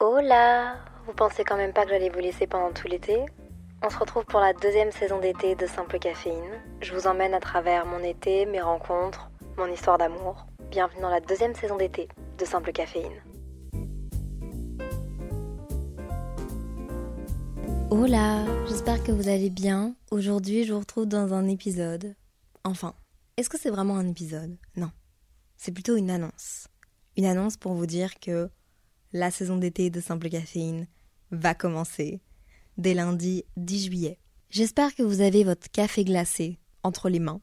[0.00, 3.24] Là Vous pensez quand même pas que j'allais vous laisser pendant tout l'été?
[3.82, 6.60] On se retrouve pour la deuxième saison d'été de Simple Caféine.
[6.82, 10.46] Je vous emmène à travers mon été, mes rencontres, mon histoire d'amour.
[10.70, 13.22] Bienvenue dans la deuxième saison d'été de Simple Caféine.
[17.90, 19.94] Hola, j'espère que vous allez bien.
[20.10, 22.14] Aujourd'hui, je vous retrouve dans un épisode.
[22.64, 22.94] Enfin,
[23.36, 24.56] est-ce que c'est vraiment un épisode?
[24.76, 24.90] Non.
[25.56, 26.68] C'est plutôt une annonce.
[27.16, 28.50] Une annonce pour vous dire que
[29.16, 30.86] la saison d'été de Simple Caféine
[31.30, 32.20] va commencer
[32.76, 34.18] dès lundi 10 juillet.
[34.50, 37.40] J'espère que vous avez votre café glacé entre les mains.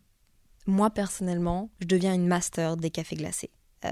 [0.68, 3.50] Moi, personnellement, je deviens une master des cafés glacés.
[3.86, 3.92] Euh,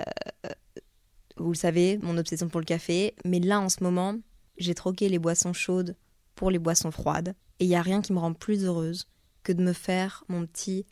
[1.37, 4.15] vous le savez, mon obsession pour le café, mais là, en ce moment,
[4.57, 5.97] j'ai troqué les boissons chaudes
[6.35, 9.07] pour les boissons froides, et il n'y a rien qui me rend plus heureuse
[9.41, 10.85] que de me faire mon petit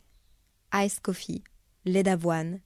[0.74, 1.44] ice coffee,
[1.84, 2.60] lait d'avoine,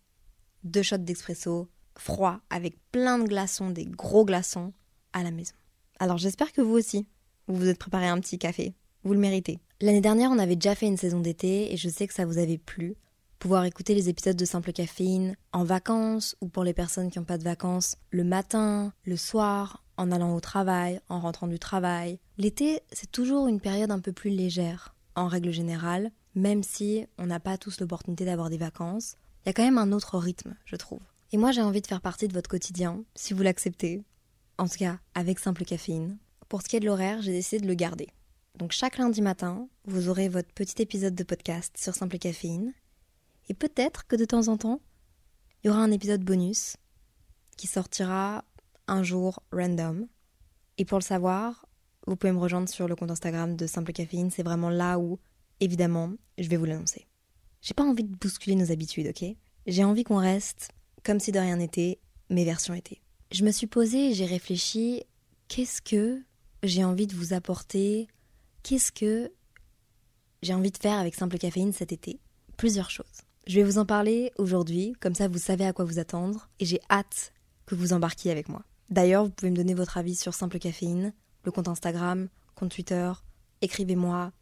[0.62, 4.72] deux shots d'expresso, froid, avec plein de glaçons, des gros glaçons,
[5.12, 5.54] à la maison.
[5.98, 7.06] Alors j'espère que vous aussi,
[7.46, 8.74] vous vous êtes préparé un petit café.
[9.04, 9.60] Vous le méritez.
[9.80, 12.38] L'année dernière, on avait déjà fait une saison d'été et je sais que ça vous
[12.38, 12.96] avait plu.
[13.38, 17.26] Pouvoir écouter les épisodes de Simple Caféine en vacances ou pour les personnes qui n'ont
[17.26, 22.18] pas de vacances, le matin, le soir, en allant au travail, en rentrant du travail.
[22.38, 27.26] L'été, c'est toujours une période un peu plus légère, en règle générale, même si on
[27.26, 29.16] n'a pas tous l'opportunité d'avoir des vacances.
[29.44, 31.02] Il y a quand même un autre rythme, je trouve.
[31.34, 34.04] Et moi, j'ai envie de faire partie de votre quotidien, si vous l'acceptez.
[34.56, 36.16] En tout cas, avec Simple Caféine.
[36.48, 38.06] Pour ce qui est de l'horaire, j'ai décidé de le garder.
[38.56, 42.72] Donc chaque lundi matin, vous aurez votre petit épisode de podcast sur Simple Caféine.
[43.48, 44.80] Et peut-être que de temps en temps,
[45.58, 46.76] il y aura un épisode bonus
[47.56, 48.44] qui sortira
[48.86, 50.06] un jour random.
[50.78, 51.66] Et pour le savoir,
[52.06, 54.30] vous pouvez me rejoindre sur le compte Instagram de Simple Caféine.
[54.30, 55.18] C'est vraiment là où,
[55.58, 57.08] évidemment, je vais vous l'annoncer.
[57.60, 59.36] J'ai pas envie de bousculer nos habitudes, ok?
[59.66, 60.70] J'ai envie qu'on reste
[61.04, 61.98] comme si de rien n'était,
[62.30, 63.00] mes versions étaient.
[63.30, 65.04] Je me suis posée et j'ai réfléchi
[65.48, 66.22] qu'est-ce que
[66.62, 68.08] j'ai envie de vous apporter?
[68.62, 69.30] Qu'est-ce que
[70.42, 72.20] j'ai envie de faire avec Simple Caféine cet été?
[72.56, 73.22] Plusieurs choses.
[73.46, 76.64] Je vais vous en parler aujourd'hui, comme ça vous savez à quoi vous attendre, et
[76.64, 77.32] j'ai hâte
[77.66, 78.62] que vous embarquiez avec moi.
[78.88, 81.12] D'ailleurs, vous pouvez me donner votre avis sur Simple Caféine,
[81.44, 83.12] le compte Instagram, compte Twitter,
[83.60, 84.32] écrivez-moi,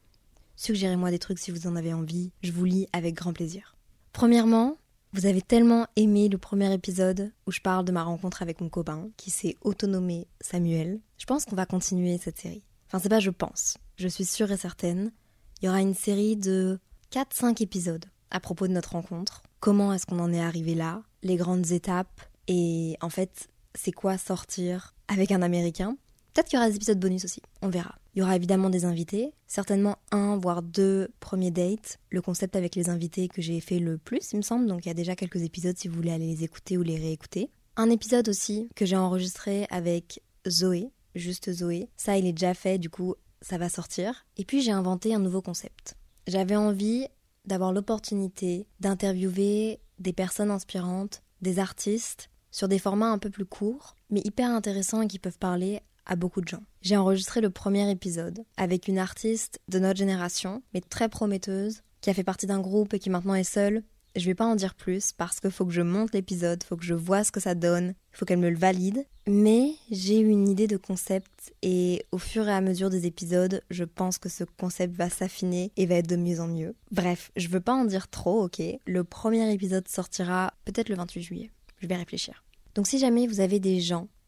[0.55, 3.75] suggérez-moi des trucs si vous en avez envie, je vous lis avec grand plaisir.
[4.13, 4.77] Premièrement,
[5.13, 8.71] vous avez tellement aimé le premier épisode où je parle de ma rencontre avec mon
[8.71, 11.01] copain qui s'est autonomé Samuel.
[11.19, 12.65] Je pense qu'on va continuer cette série.
[12.87, 15.13] Enfin, c'est pas je pense, je suis sûre et certaine.
[15.61, 16.79] Il y aura une série de
[17.13, 19.43] 4-5 épisodes à propos de notre rencontre.
[19.61, 21.03] Comment est-ce qu'on en est arrivé là?
[21.23, 22.23] Les grandes étapes?
[22.49, 25.97] Et en fait, c'est quoi sortir avec un Américain?
[26.33, 27.97] Peut-être qu'il y aura des épisodes bonus aussi, on verra.
[28.15, 32.77] Il y aura évidemment des invités, certainement un voire deux premiers dates, le concept avec
[32.77, 35.17] les invités que j'ai fait le plus, il me semble, donc il y a déjà
[35.17, 37.51] quelques épisodes si vous voulez aller les écouter ou les réécouter.
[37.77, 41.89] Un épisode aussi que j'ai enregistré avec Zoé, juste Zoé.
[41.97, 44.27] Ça, il est déjà fait, du coup, ça va sortir.
[44.37, 45.97] Et puis j'ai inventé un nouveau concept.
[46.27, 47.07] J'avais envie
[47.47, 53.97] d'avoir l'opportunité d'interviewer des personnes inspirantes, des artistes, sur des formats un peu plus courts,
[54.11, 56.63] mais hyper intéressants et qui peuvent parler à beaucoup de gens.
[56.81, 62.11] J'ai enregistré le premier épisode avec une artiste de notre génération, mais très prometteuse, qui
[62.11, 63.83] a fait partie d'un groupe et qui maintenant est seule.
[64.15, 66.85] Je vais pas en dire plus parce qu'il faut que je monte l'épisode, faut que
[66.85, 69.07] je vois ce que ça donne, faut qu'elle me le valide.
[69.27, 73.63] Mais j'ai eu une idée de concept et au fur et à mesure des épisodes,
[73.71, 76.75] je pense que ce concept va s'affiner et va être de mieux en mieux.
[76.91, 78.61] Bref, je veux pas en dire trop, ok?
[78.85, 81.51] Le premier épisode sortira peut-être le 28 juillet.
[81.79, 82.45] Je vais réfléchir.
[82.75, 84.22] Donc si jamais vous avez des gens que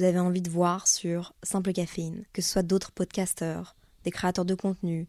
[0.00, 4.46] vous avez envie de voir sur Simple Caféine, que ce soit d'autres podcasteurs, des créateurs
[4.46, 5.06] de contenu,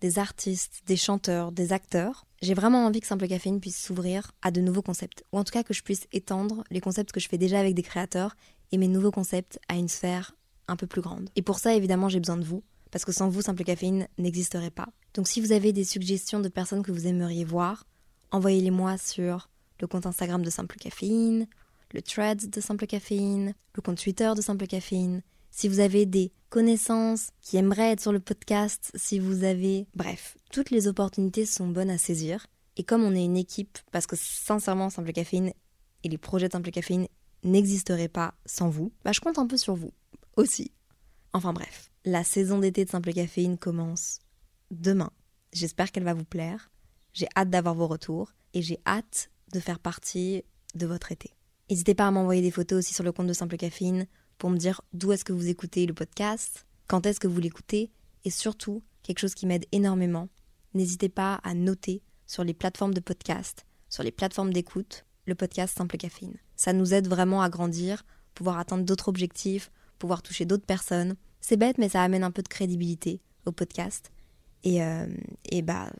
[0.00, 4.52] des artistes, des chanteurs, des acteurs, j'ai vraiment envie que Simple Caféine puisse s'ouvrir à
[4.52, 7.28] de nouveaux concepts, ou en tout cas que je puisse étendre les concepts que je
[7.28, 8.36] fais déjà avec des créateurs
[8.70, 10.36] et mes nouveaux concepts à une sphère
[10.68, 11.30] un peu plus grande.
[11.34, 12.62] Et pour ça, évidemment, j'ai besoin de vous,
[12.92, 14.86] parce que sans vous, Simple Caféine n'existerait pas.
[15.14, 17.88] Donc si vous avez des suggestions de personnes que vous aimeriez voir,
[18.30, 19.50] envoyez-les moi sur
[19.80, 21.48] le compte Instagram de Simple Caféine,
[21.92, 25.22] le thread de Simple Caféine, le compte Twitter de Simple Caféine.
[25.50, 29.86] Si vous avez des connaissances qui aimeraient être sur le podcast, si vous avez...
[29.94, 32.46] Bref, toutes les opportunités sont bonnes à saisir.
[32.76, 35.52] Et comme on est une équipe, parce que sincèrement, Simple Caféine
[36.04, 37.08] et les projets de Simple Caféine
[37.42, 39.92] n'existerait pas sans vous, bah je compte un peu sur vous
[40.36, 40.72] aussi.
[41.32, 44.20] Enfin bref, la saison d'été de Simple Caféine commence
[44.70, 45.10] demain.
[45.52, 46.70] J'espère qu'elle va vous plaire.
[47.12, 50.44] J'ai hâte d'avoir vos retours et j'ai hâte de faire partie
[50.74, 51.32] de votre été.
[51.70, 54.06] N'hésitez pas à m'envoyer des photos aussi sur le compte de Simple Caféine
[54.38, 57.90] pour me dire d'où est-ce que vous écoutez le podcast, quand est-ce que vous l'écoutez
[58.24, 60.28] et surtout, quelque chose qui m'aide énormément,
[60.74, 65.76] n'hésitez pas à noter sur les plateformes de podcast, sur les plateformes d'écoute, le podcast
[65.76, 66.36] Simple Caféine.
[66.56, 68.04] Ça nous aide vraiment à grandir,
[68.34, 71.16] pouvoir atteindre d'autres objectifs, pouvoir toucher d'autres personnes.
[71.40, 74.10] C'est bête, mais ça amène un peu de crédibilité au podcast.
[74.64, 75.06] Et, euh,
[75.50, 75.90] et bah,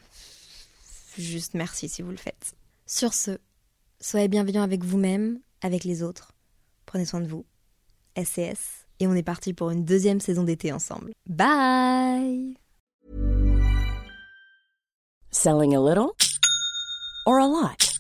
[1.17, 2.55] juste merci si vous le faites.
[2.87, 3.39] Sur ce,
[4.01, 6.33] soyez bienveillants avec vous-même, avec les autres.
[6.87, 7.45] Prenez soin de vous.
[8.17, 8.87] SCS.
[9.01, 11.13] Et on est parti pour une deuxième saison d'été ensemble.
[11.29, 12.57] Bye
[15.31, 16.17] Selling a little
[17.27, 17.99] or a lot?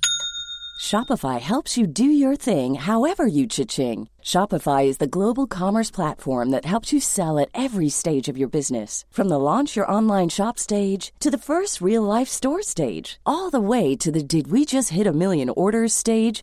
[0.78, 4.08] Shopify helps you do your thing however you cha-ching.
[4.22, 8.48] Shopify is the global commerce platform that helps you sell at every stage of your
[8.48, 9.04] business.
[9.10, 13.50] From the launch your online shop stage to the first real life store stage, all
[13.50, 16.42] the way to the did we just hit a million orders stage.